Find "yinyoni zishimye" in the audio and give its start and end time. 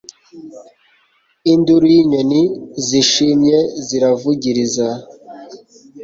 1.95-3.57